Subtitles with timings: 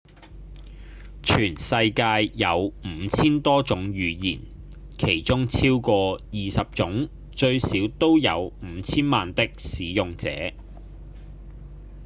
[1.21, 4.39] 全世界有五千多種語言
[4.97, 10.53] 其中超過二十種最少都有五千萬的使用者